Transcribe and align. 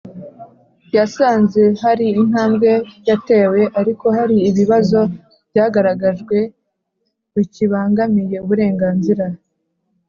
Yasanze 0.97 1.61
hari 1.83 2.05
intambwe 2.21 2.71
yatewe 3.07 3.61
ariko 3.79 4.05
hari 4.17 4.35
ibibazo 4.49 4.99
byagaragajwe 5.49 6.37
bikibangamiye 7.35 8.35
uburenganzira 8.45 9.25